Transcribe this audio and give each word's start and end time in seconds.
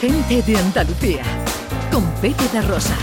Gente 0.00 0.40
de 0.40 0.56
Andalucía, 0.56 1.22
con 1.92 2.02
Pepe 2.22 2.62
Rosa. 2.66 2.96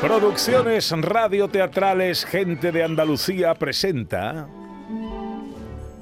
Producciones 0.00 0.92
radioteatrales 0.92 2.24
Gente 2.24 2.70
de 2.70 2.84
Andalucía 2.84 3.52
presenta 3.56 4.46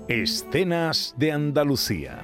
Escenas 0.07 1.15
de 1.17 1.33
Andalucía. 1.33 2.21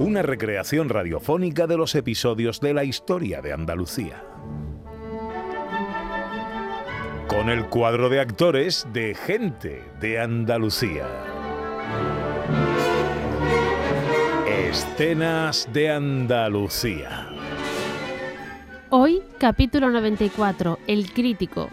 Una 0.00 0.22
recreación 0.22 0.88
radiofónica 0.88 1.68
de 1.68 1.76
los 1.76 1.94
episodios 1.94 2.60
de 2.60 2.74
la 2.74 2.82
historia 2.82 3.40
de 3.40 3.52
Andalucía. 3.52 4.24
Con 7.36 7.50
el 7.50 7.66
cuadro 7.66 8.08
de 8.08 8.18
actores 8.18 8.86
de 8.94 9.14
Gente 9.14 9.84
de 10.00 10.18
Andalucía. 10.18 11.06
Escenas 14.48 15.68
de 15.70 15.90
Andalucía. 15.90 17.28
Hoy, 18.88 19.20
capítulo 19.36 19.90
94, 19.90 20.78
El 20.86 21.12
crítico. 21.12 21.68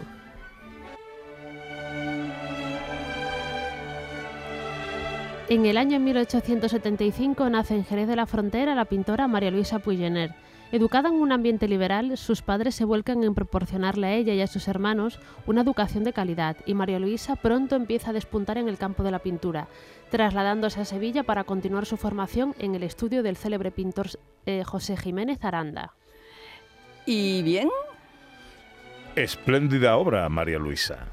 En 5.50 5.66
el 5.66 5.76
año 5.76 6.00
1875 6.00 7.50
nace 7.50 7.74
en 7.74 7.84
Jerez 7.84 8.08
de 8.08 8.16
la 8.16 8.24
Frontera 8.24 8.74
la 8.74 8.86
pintora 8.86 9.28
María 9.28 9.50
Luisa 9.50 9.78
Puyener. 9.78 10.34
Educada 10.72 11.10
en 11.10 11.16
un 11.16 11.32
ambiente 11.32 11.68
liberal, 11.68 12.16
sus 12.16 12.40
padres 12.40 12.74
se 12.74 12.86
vuelcan 12.86 13.22
en 13.22 13.34
proporcionarle 13.34 14.06
a 14.06 14.14
ella 14.14 14.32
y 14.32 14.40
a 14.40 14.46
sus 14.46 14.68
hermanos 14.68 15.20
una 15.46 15.60
educación 15.60 16.02
de 16.02 16.14
calidad 16.14 16.56
y 16.64 16.72
María 16.72 16.98
Luisa 16.98 17.36
pronto 17.36 17.76
empieza 17.76 18.10
a 18.10 18.12
despuntar 18.14 18.56
en 18.56 18.68
el 18.68 18.78
campo 18.78 19.02
de 19.02 19.10
la 19.10 19.18
pintura, 19.18 19.68
trasladándose 20.10 20.80
a 20.80 20.86
Sevilla 20.86 21.24
para 21.24 21.44
continuar 21.44 21.84
su 21.84 21.98
formación 21.98 22.54
en 22.58 22.74
el 22.74 22.82
estudio 22.82 23.22
del 23.22 23.36
célebre 23.36 23.70
pintor 23.70 24.06
eh, 24.46 24.64
José 24.64 24.96
Jiménez 24.96 25.44
Aranda. 25.44 25.92
¿Y 27.04 27.42
bien? 27.42 27.68
Espléndida 29.14 29.98
obra, 29.98 30.26
María 30.30 30.58
Luisa. 30.58 31.12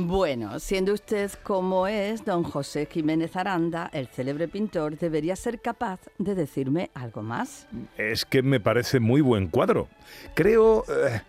Bueno, 0.00 0.60
siendo 0.60 0.92
usted 0.92 1.32
como 1.42 1.88
es, 1.88 2.24
don 2.24 2.44
José 2.44 2.86
Jiménez 2.88 3.34
Aranda, 3.34 3.90
el 3.92 4.06
célebre 4.06 4.46
pintor, 4.46 4.96
debería 4.96 5.34
ser 5.34 5.60
capaz 5.60 5.98
de 6.18 6.36
decirme 6.36 6.92
algo 6.94 7.20
más. 7.24 7.66
Es 7.96 8.24
que 8.24 8.44
me 8.44 8.60
parece 8.60 9.00
muy 9.00 9.22
buen 9.22 9.48
cuadro. 9.48 9.88
Creo... 10.34 10.84
eh, 10.88 11.20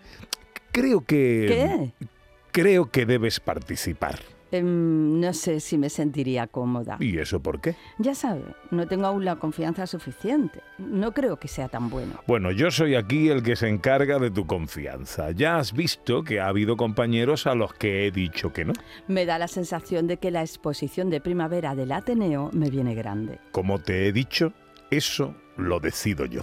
creo 0.71 1.01
que... 1.01 1.91
¿Qué? 1.97 2.07
Creo 2.51 2.91
que 2.91 3.07
debes 3.07 3.39
participar. 3.39 4.19
Em, 4.51 5.19
no 5.19 5.33
sé 5.33 5.59
si 5.59 5.77
me 5.77 5.89
sentiría 5.89 6.47
cómoda. 6.47 6.97
¿Y 6.99 7.17
eso 7.19 7.41
por 7.41 7.61
qué? 7.61 7.75
Ya 7.97 8.15
sabe, 8.15 8.43
no 8.71 8.87
tengo 8.87 9.05
aún 9.05 9.25
la 9.25 9.35
confianza 9.37 9.85
suficiente. 9.85 10.61
No 10.77 11.13
creo 11.13 11.37
que 11.37 11.47
sea 11.47 11.67
tan 11.67 11.89
bueno. 11.89 12.21
Bueno, 12.27 12.51
yo 12.51 12.71
soy 12.71 12.95
aquí 12.95 13.29
el 13.29 13.43
que 13.43 13.55
se 13.55 13.67
encarga 13.67 14.17
de 14.19 14.31
tu 14.31 14.47
confianza. 14.47 15.31
Ya 15.31 15.57
has 15.57 15.73
visto 15.73 16.23
que 16.23 16.39
ha 16.39 16.47
habido 16.47 16.77
compañeros 16.77 17.47
a 17.47 17.55
los 17.55 17.73
que 17.73 18.07
he 18.07 18.11
dicho 18.11 18.51
que 18.53 18.65
no. 18.65 18.73
Me 19.07 19.25
da 19.25 19.37
la 19.37 19.47
sensación 19.47 20.07
de 20.07 20.17
que 20.17 20.31
la 20.31 20.41
exposición 20.41 21.09
de 21.09 21.21
primavera 21.21 21.75
del 21.75 21.91
Ateneo 21.91 22.49
me 22.53 22.69
viene 22.69 22.95
grande. 22.95 23.39
Como 23.51 23.79
te 23.79 24.07
he 24.07 24.11
dicho, 24.11 24.53
eso 24.89 25.35
lo 25.57 25.79
decido 25.79 26.25
yo. 26.25 26.41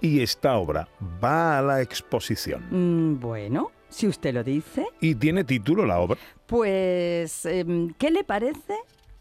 Y 0.00 0.20
esta 0.20 0.56
obra 0.56 0.88
va 1.22 1.58
a 1.58 1.62
la 1.62 1.80
exposición. 1.80 2.64
Mm, 2.70 3.20
bueno, 3.20 3.70
si 3.94 4.08
usted 4.08 4.34
lo 4.34 4.42
dice, 4.42 4.86
¿Y 5.00 5.14
tiene 5.14 5.44
título 5.44 5.86
la 5.86 6.00
obra? 6.00 6.18
pues, 6.46 7.46
em, 7.46 7.94
¿qué 7.94 8.10
le 8.10 8.24
parece? 8.24 8.74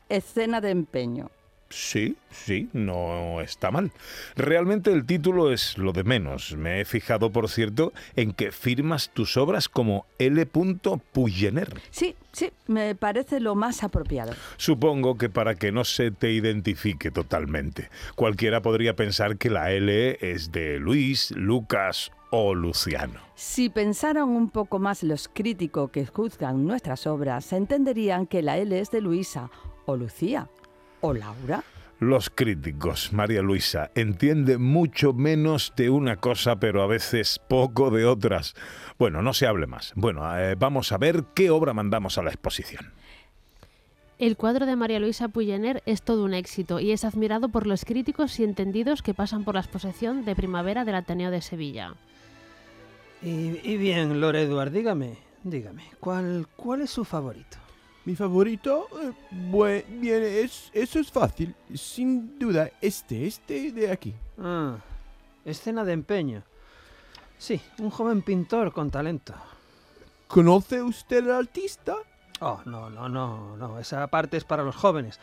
Escena 0.09 0.61
de 0.61 0.71
empeño. 0.71 1.29
Sí, 1.69 2.17
sí, 2.29 2.69
no 2.73 3.41
está 3.41 3.71
mal. 3.71 3.91
Realmente 4.35 4.91
el 4.91 5.07
título 5.07 5.51
es 5.51 5.75
lo 5.79 5.91
de 5.91 6.03
menos. 6.03 6.55
Me 6.55 6.81
he 6.81 6.85
fijado, 6.85 7.31
por 7.31 7.49
cierto, 7.49 7.93
en 8.15 8.31
que 8.31 8.51
firmas 8.51 9.09
tus 9.09 9.37
obras 9.37 9.69
como 9.69 10.05
L. 10.19 10.45
Puyener. 10.45 11.73
Sí, 11.89 12.15
sí, 12.31 12.51
me 12.67 12.93
parece 12.93 13.39
lo 13.39 13.55
más 13.55 13.83
apropiado. 13.83 14.33
Supongo 14.57 15.17
que 15.17 15.29
para 15.29 15.55
que 15.55 15.71
no 15.71 15.83
se 15.83 16.11
te 16.11 16.31
identifique 16.31 17.09
totalmente. 17.09 17.89
Cualquiera 18.15 18.61
podría 18.61 18.95
pensar 18.95 19.37
que 19.37 19.49
la 19.49 19.71
L 19.71 20.17
es 20.21 20.51
de 20.51 20.77
Luis, 20.77 21.31
Lucas 21.31 22.11
o 22.35 22.55
Luciano. 22.55 23.19
Si 23.35 23.69
pensaran 23.69 24.27
un 24.27 24.49
poco 24.49 24.79
más 24.79 25.03
los 25.03 25.29
críticos 25.31 25.91
que 25.91 26.07
juzgan 26.07 26.65
nuestras 26.65 27.05
obras, 27.05 27.53
entenderían 27.53 28.25
que 28.25 28.41
la 28.41 28.57
L 28.57 28.79
es 28.79 28.89
de 28.89 29.01
Luisa, 29.01 29.51
o 29.85 29.95
Lucía, 29.95 30.49
o 31.01 31.13
Laura. 31.13 31.63
Los 31.99 32.31
críticos, 32.31 33.13
María 33.13 33.43
Luisa, 33.43 33.91
entienden 33.93 34.63
mucho 34.63 35.13
menos 35.13 35.73
de 35.77 35.91
una 35.91 36.15
cosa, 36.15 36.55
pero 36.55 36.81
a 36.81 36.87
veces 36.87 37.39
poco 37.47 37.91
de 37.91 38.05
otras. 38.05 38.55
Bueno, 38.97 39.21
no 39.21 39.33
se 39.33 39.45
hable 39.45 39.67
más. 39.67 39.93
Bueno, 39.95 40.35
eh, 40.35 40.55
vamos 40.55 40.91
a 40.91 40.97
ver 40.97 41.25
qué 41.35 41.51
obra 41.51 41.75
mandamos 41.75 42.17
a 42.17 42.23
la 42.23 42.31
exposición. 42.31 42.93
El 44.17 44.37
cuadro 44.37 44.65
de 44.65 44.75
María 44.75 44.99
Luisa 44.99 45.27
Puyener 45.27 45.83
es 45.85 46.01
todo 46.01 46.25
un 46.25 46.33
éxito 46.33 46.79
y 46.79 46.93
es 46.93 47.05
admirado 47.05 47.49
por 47.49 47.67
los 47.67 47.85
críticos 47.85 48.39
y 48.39 48.43
entendidos 48.43 49.03
que 49.03 49.13
pasan 49.13 49.43
por 49.43 49.53
la 49.53 49.61
exposición 49.61 50.25
de 50.25 50.35
primavera 50.35 50.83
del 50.83 50.95
Ateneo 50.95 51.29
de 51.29 51.41
Sevilla. 51.41 51.93
Y, 53.23 53.59
y 53.63 53.77
bien, 53.77 54.19
Lord 54.19 54.35
Edward, 54.35 54.71
dígame, 54.71 55.17
dígame, 55.43 55.83
¿cuál, 55.99 56.47
¿cuál 56.55 56.81
es 56.81 56.89
su 56.89 57.05
favorito? 57.05 57.57
Mi 58.05 58.15
favorito, 58.15 58.87
eh, 59.01 59.11
bue- 59.49 59.85
bien, 59.87 60.21
es, 60.23 60.69
eso 60.73 60.99
es 60.99 61.09
fácil. 61.09 61.55
Sin 61.73 62.37
duda, 62.37 62.69
este, 62.81 63.25
este 63.25 63.71
de 63.71 63.89
aquí. 63.91 64.13
Ah, 64.37 64.75
escena 65.45 65.85
de 65.85 65.93
empeño. 65.93 66.43
Sí, 67.37 67.61
un 67.79 67.89
joven 67.89 68.21
pintor 68.21 68.73
con 68.73 68.91
talento. 68.91 69.33
¿Conoce 70.27 70.81
usted 70.81 71.23
al 71.29 71.31
artista? 71.47 71.95
Oh, 72.41 72.59
no, 72.65 72.89
no, 72.89 73.07
no, 73.07 73.55
no, 73.55 73.79
esa 73.79 74.05
parte 74.07 74.35
es 74.35 74.43
para 74.43 74.63
los 74.63 74.75
jóvenes. 74.75 75.17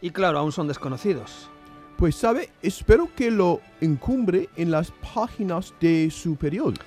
Y 0.00 0.10
claro, 0.10 0.38
aún 0.38 0.52
son 0.52 0.68
desconocidos. 0.68 1.50
Pues 1.98 2.14
sabe, 2.16 2.50
espero 2.62 3.10
que 3.14 3.30
lo 3.30 3.60
encumbre 3.82 4.48
en 4.56 4.70
las 4.70 4.90
páginas 5.14 5.74
de 5.80 6.10
su 6.10 6.36
periódico. 6.36 6.84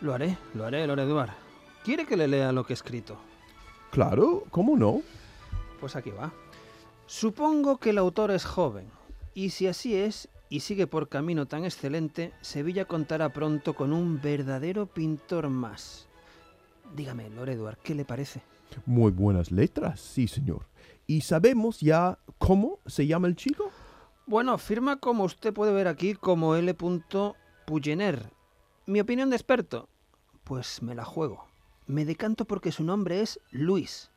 Lo 0.00 0.12
haré, 0.12 0.36
lo 0.54 0.66
haré, 0.66 0.86
Lord 0.86 1.00
Edward. 1.00 1.30
¿Quiere 1.84 2.04
que 2.04 2.16
le 2.16 2.28
lea 2.28 2.52
lo 2.52 2.64
que 2.64 2.72
he 2.72 2.74
escrito? 2.74 3.16
Claro, 3.90 4.44
¿cómo 4.50 4.76
no? 4.76 5.00
Pues 5.80 5.96
aquí 5.96 6.10
va. 6.10 6.32
Supongo 7.06 7.78
que 7.78 7.90
el 7.90 7.98
autor 7.98 8.30
es 8.30 8.44
joven, 8.44 8.90
y 9.32 9.50
si 9.50 9.66
así 9.66 9.94
es, 9.94 10.28
y 10.48 10.60
sigue 10.60 10.86
por 10.86 11.08
camino 11.08 11.46
tan 11.46 11.64
excelente, 11.64 12.32
Sevilla 12.40 12.84
contará 12.84 13.32
pronto 13.32 13.74
con 13.74 13.92
un 13.92 14.20
verdadero 14.20 14.86
pintor 14.86 15.48
más. 15.48 16.08
Dígame, 16.94 17.30
Lord 17.30 17.50
Edward, 17.50 17.78
¿qué 17.82 17.94
le 17.94 18.04
parece? 18.04 18.42
Muy 18.84 19.12
buenas 19.12 19.50
letras, 19.50 20.00
sí, 20.00 20.28
señor. 20.28 20.66
¿Y 21.06 21.22
sabemos 21.22 21.80
ya 21.80 22.18
cómo 22.38 22.80
se 22.86 23.06
llama 23.06 23.28
el 23.28 23.36
chico? 23.36 23.70
Bueno, 24.26 24.58
firma 24.58 24.96
como 24.96 25.24
usted 25.24 25.54
puede 25.54 25.72
ver 25.72 25.88
aquí 25.88 26.14
como 26.14 26.56
L. 26.56 26.76
Puyener. 27.64 28.35
Mi 28.86 29.00
opinión 29.00 29.30
de 29.30 29.36
experto, 29.36 29.88
pues 30.44 30.82
me 30.82 30.94
la 30.94 31.04
juego. 31.04 31.44
Me 31.86 32.04
decanto 32.04 32.44
porque 32.44 32.72
su 32.72 32.84
nombre 32.84 33.20
es 33.20 33.40
Luis 33.50 34.10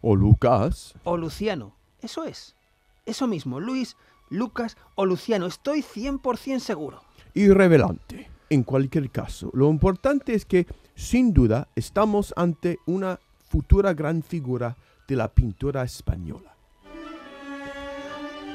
O 0.00 0.14
Lucas. 0.14 0.94
o 1.04 1.16
Luciano. 1.16 1.74
Eso 2.00 2.24
es. 2.24 2.54
Eso 3.06 3.26
mismo, 3.26 3.60
Luis, 3.60 3.96
Lucas 4.28 4.76
o 4.94 5.04
Luciano. 5.06 5.46
Estoy 5.46 5.82
100% 5.82 6.58
seguro. 6.60 7.02
Irrevelante. 7.34 8.30
En 8.50 8.62
cualquier 8.62 9.10
caso, 9.10 9.50
lo 9.54 9.70
importante 9.70 10.34
es 10.34 10.44
que, 10.44 10.66
sin 10.94 11.32
duda, 11.32 11.68
estamos 11.76 12.34
ante 12.36 12.78
una 12.86 13.20
futura 13.48 13.94
gran 13.94 14.22
figura 14.22 14.76
de 15.06 15.16
la 15.16 15.28
pintura 15.28 15.82
española. 15.82 16.54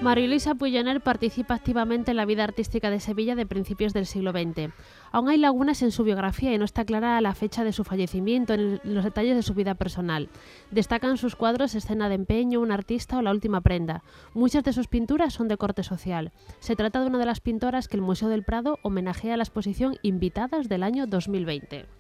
María 0.01 0.27
Luisa 0.27 0.55
Puyener 0.55 1.01
participa 1.01 1.55
activamente 1.55 2.11
en 2.11 2.17
la 2.17 2.25
vida 2.25 2.43
artística 2.43 2.89
de 2.89 2.99
Sevilla 2.99 3.33
de 3.33 3.45
principios 3.45 3.93
del 3.93 4.05
siglo 4.05 4.31
XX. 4.31 4.71
Aún 5.11 5.29
hay 5.29 5.37
lagunas 5.37 5.81
en 5.81 5.91
su 5.91 6.03
biografía 6.03 6.53
y 6.53 6.57
no 6.57 6.65
está 6.65 6.85
clara 6.85 7.19
la 7.21 7.33
fecha 7.33 7.63
de 7.63 7.71
su 7.71 7.83
fallecimiento 7.83 8.55
ni 8.55 8.79
los 8.83 9.03
detalles 9.03 9.35
de 9.35 9.41
su 9.41 9.53
vida 9.53 9.73
personal. 9.75 10.29
Destacan 10.69 11.17
sus 11.17 11.35
cuadros 11.35 11.75
Escena 11.75 12.09
de 12.09 12.15
empeño, 12.15 12.59
Un 12.59 12.71
artista 12.71 13.17
o 13.17 13.21
La 13.21 13.31
última 13.31 13.61
prenda. 13.61 14.03
Muchas 14.33 14.63
de 14.63 14.73
sus 14.73 14.87
pinturas 14.87 15.33
son 15.33 15.47
de 15.47 15.57
corte 15.57 15.81
social. 15.81 16.33
Se 16.59 16.75
trata 16.75 17.01
de 17.01 17.07
una 17.07 17.17
de 17.17 17.25
las 17.25 17.39
pintoras 17.39 17.87
que 17.87 17.97
el 17.97 18.03
Museo 18.03 18.29
del 18.29 18.43
Prado 18.43 18.79
homenajea 18.83 19.33
a 19.33 19.37
la 19.37 19.43
exposición 19.43 19.97
Invitadas 20.03 20.67
del 20.69 20.83
año 20.83 21.07
2020. 21.07 21.94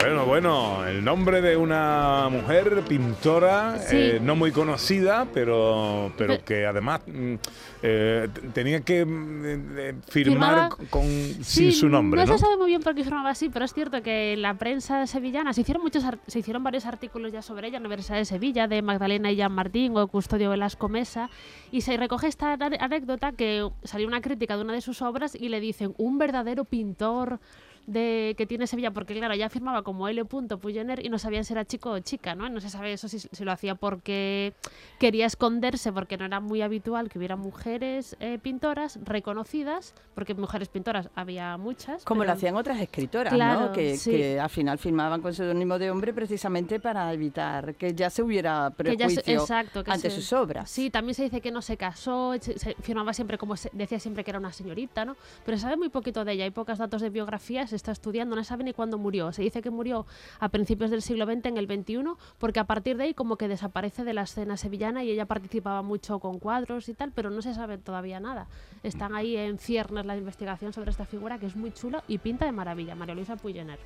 Bueno, 0.00 0.24
bueno. 0.24 0.86
El 0.86 1.04
nombre 1.04 1.40
de 1.42 1.56
una 1.56 2.28
mujer 2.30 2.82
pintora, 2.88 3.78
Sí. 3.78 3.96
eh, 3.96 4.20
no 4.22 4.34
muy 4.34 4.50
conocida, 4.50 5.26
pero, 5.32 6.10
pero 6.16 6.36
Pe- 6.38 6.42
que 6.44 6.66
además 6.66 7.02
mm, 7.06 7.34
eh, 7.82 8.28
tenía 8.54 8.80
que 8.80 9.04
mm, 9.04 9.44
eh, 9.78 9.94
Firmaba- 10.08 10.70
firmar 10.70 10.88
con, 10.90 11.04
sin 11.42 11.72
su 11.72 11.88
nombre, 11.88 12.20
no, 12.22 12.26
¿no? 12.26 12.32
se 12.38 12.44
sabe 12.44 12.56
muy 12.56 12.68
bien 12.68 12.82
por 12.82 12.94
qué 12.94 13.04
firmaba 13.04 13.30
así, 13.30 13.50
pero 13.50 13.64
es 13.66 13.74
cierto 13.74 14.02
que 14.02 14.32
en 14.32 14.42
la 14.42 14.54
prensa 14.54 15.06
sevillana 15.06 15.52
se 15.52 15.60
hicieron 15.62 15.82
muchos 15.82 16.02
se 16.26 16.38
hicieron 16.38 16.64
varios 16.64 16.86
artículos 16.86 17.30
ya 17.32 17.42
sobre 17.42 17.68
ella 17.68 17.76
en 17.76 17.82
la 17.82 17.88
Universidad 17.88 18.16
de 18.18 18.24
Sevilla, 18.24 18.66
de 18.68 18.80
Magdalena 18.82 19.30
y 19.30 19.36
Jan 19.38 19.52
Martín 19.52 19.96
o 19.96 20.06
Custodio 20.08 20.50
Velasco 20.50 20.88
Mesa, 20.88 21.28
y 21.70 21.82
se 21.82 21.96
recoge 21.96 22.26
esta 22.26 22.54
anécdota 22.54 23.32
que 23.32 23.68
salió 23.84 24.06
una 24.08 24.20
crítica 24.22 24.56
de 24.56 24.62
una 24.62 24.72
de 24.72 24.80
sus 24.80 25.02
obras 25.02 25.34
y 25.34 25.48
le 25.50 25.60
dicen 25.60 25.94
un 25.98 26.18
verdadero 26.18 26.64
pintor 26.64 27.38
de 27.86 28.34
que 28.38 28.46
tiene 28.46 28.66
Sevilla, 28.66 28.90
porque 28.92 29.14
claro, 29.14 29.34
ya 29.34 29.48
firmaba 29.48 29.82
como 29.82 30.06
L. 30.08 30.24
Puyoner 30.24 31.04
y 31.04 31.08
no 31.08 31.18
sabían 31.18 31.44
si 31.44 31.52
era 31.52 31.64
chico 31.64 31.90
o 31.90 31.98
chica, 32.00 32.34
¿no? 32.34 32.48
No 32.48 32.60
se 32.60 32.70
sabe 32.70 32.92
eso 32.92 33.08
si, 33.08 33.18
si 33.18 33.44
lo 33.44 33.52
hacía 33.52 33.74
porque 33.74 34.54
quería 34.98 35.26
esconderse, 35.26 35.92
porque 35.92 36.16
no 36.16 36.24
era 36.24 36.40
muy 36.40 36.62
habitual 36.62 37.08
que 37.08 37.18
hubiera 37.18 37.36
mujeres 37.36 38.16
eh, 38.20 38.38
pintoras 38.40 38.98
reconocidas, 39.04 39.94
porque 40.14 40.34
mujeres 40.34 40.68
pintoras 40.68 41.08
había 41.14 41.56
muchas. 41.56 42.04
Como 42.04 42.24
lo 42.24 42.32
hacían 42.32 42.56
otras 42.56 42.80
escritoras, 42.80 43.32
Claro, 43.32 43.66
¿no? 43.66 43.72
Que, 43.72 43.96
sí. 43.96 44.10
que 44.10 44.40
al 44.40 44.50
final 44.50 44.78
firmaban 44.78 45.22
con 45.22 45.34
seudónimo 45.34 45.78
de 45.78 45.90
hombre 45.90 46.12
precisamente 46.12 46.80
para 46.80 47.12
evitar 47.12 47.74
que 47.74 47.94
ya 47.94 48.10
se 48.10 48.22
hubiera 48.22 48.72
que 48.76 48.96
ya 48.96 49.08
se- 49.08 49.14
prejuicio 49.16 49.40
exacto, 49.40 49.84
que 49.84 49.90
ante 49.90 50.10
se- 50.10 50.16
sus 50.16 50.32
obras. 50.32 50.70
Sí, 50.70 50.90
también 50.90 51.14
se 51.14 51.24
dice 51.24 51.40
que 51.40 51.50
no 51.50 51.62
se 51.62 51.76
casó, 51.76 52.34
se, 52.40 52.54
firmaba 52.82 53.12
siempre 53.14 53.38
como 53.38 53.56
se- 53.56 53.70
decía 53.72 53.98
siempre 53.98 54.24
que 54.24 54.30
era 54.30 54.38
una 54.38 54.52
señorita, 54.52 55.04
¿no? 55.04 55.16
Pero 55.44 55.58
sabe 55.58 55.76
muy 55.76 55.88
poquito 55.88 56.24
de 56.24 56.32
ella, 56.32 56.44
hay 56.44 56.50
pocos 56.50 56.78
datos 56.78 57.02
de 57.02 57.10
biografía, 57.10 57.66
se 57.70 57.76
está 57.76 57.92
estudiando, 57.92 58.36
no 58.36 58.42
se 58.42 58.48
sabe 58.48 58.64
ni 58.64 58.72
cuándo 58.72 58.98
murió. 58.98 59.32
Se 59.32 59.42
dice 59.42 59.62
que 59.62 59.70
murió 59.70 60.06
a 60.38 60.48
principios 60.50 60.90
del 60.90 61.02
siglo 61.02 61.26
XX, 61.26 61.46
en 61.46 61.56
el 61.56 61.66
XXI, 61.66 62.04
porque 62.38 62.60
a 62.60 62.64
partir 62.64 62.96
de 62.96 63.04
ahí 63.04 63.14
como 63.14 63.36
que 63.36 63.48
desaparece 63.48 64.04
de 64.04 64.12
la 64.12 64.22
escena 64.22 64.56
sevillana 64.56 65.02
y 65.04 65.10
ella 65.10 65.26
participaba 65.26 65.82
mucho 65.82 66.18
con 66.18 66.38
cuadros 66.38 66.88
y 66.88 66.94
tal, 66.94 67.12
pero 67.12 67.30
no 67.30 67.42
se 67.42 67.54
sabe 67.54 67.78
todavía 67.78 68.20
nada. 68.20 68.46
Están 68.82 69.14
ahí 69.14 69.36
en 69.36 69.58
ciernes 69.58 70.06
la 70.06 70.16
investigación 70.16 70.72
sobre 70.72 70.90
esta 70.90 71.06
figura 71.06 71.38
que 71.38 71.46
es 71.46 71.56
muy 71.56 71.72
chula 71.72 72.04
y 72.08 72.18
pinta 72.18 72.44
de 72.44 72.52
maravilla, 72.52 72.94
María 72.94 73.14
Luisa 73.14 73.36
Puyener. 73.36 73.78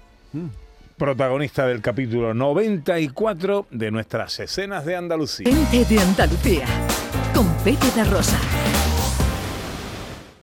Protagonista 0.97 1.67
del 1.67 1.81
capítulo 1.81 2.35
94 2.35 3.67
de 3.71 3.91
nuestras 3.91 4.39
escenas 4.39 4.85
de 4.85 4.97
Andalucía. 4.97 5.53
Gente 5.53 5.85
de 5.93 6.01
Andalucía. 6.01 6.67
Con 7.35 7.49
Pepe 7.65 7.91
de 7.97 8.05
Rosa. 8.05 8.39